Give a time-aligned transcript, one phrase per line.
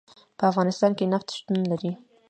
[0.37, 1.91] په افغانستان کې نفت شتون لري.